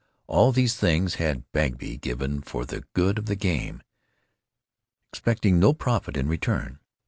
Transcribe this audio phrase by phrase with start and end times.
[0.25, 3.83] All these things had Bagby given for the good of the game,
[5.13, 6.79] expecting no profit in return.